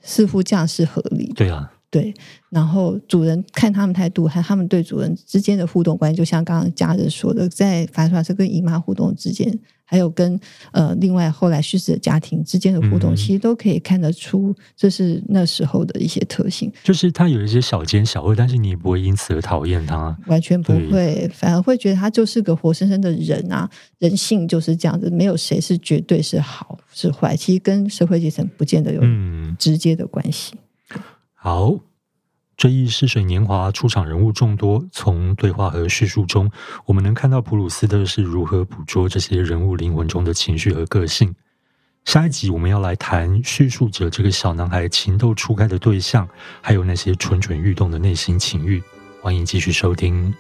[0.03, 1.35] 似乎这样是合理的。
[1.35, 1.73] 对啊。
[1.89, 2.13] 对，
[2.51, 10.39] 然后主人看他们态度，和他们对主人之间的互动关系，就像刚刚家人说的，在法兰索瓦斯跟姨妈互动之间，还有跟
[10.73, 16.71] 呃另外后来去世的家庭之间的互动，嗯，其实都可以看得出，这是那时候的一些特性。
[16.83, 29.01] 就是他有一些小奸小恶，但是你也不会因此而讨厌他，完全不会，反而会觉得他就是个活生生的人啊，人性就是这样子，没有谁是绝对是好是坏，其实跟社会阶层不见得有
[29.59, 30.53] 直接的关系。
[30.55, 30.59] 嗯
[31.35, 31.79] 好，
[32.57, 34.85] 追忆似水年华，出场人物众多。
[34.91, 36.51] 从对话和叙述中，
[36.87, 41.35] 我们能看到普鲁斯特是如何捕捉这些人物灵魂中的情绪和个性。
[42.05, 46.29] 下一集我们要来谈叙述者这个小男孩情窦初开的对象，
[46.63, 48.83] 还有那些蠢蠢欲动的内心情欲。
[49.21, 50.33] 欢迎继续收听。